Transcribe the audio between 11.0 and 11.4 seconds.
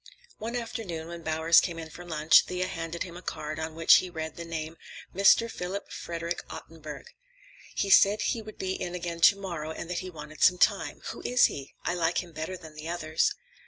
Who